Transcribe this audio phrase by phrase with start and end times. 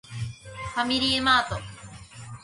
[0.73, 1.61] ファミリーマート